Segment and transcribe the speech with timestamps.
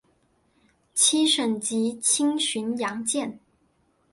[0.95, 3.39] 七省级轻巡洋舰。